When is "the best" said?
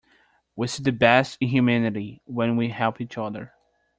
0.81-1.37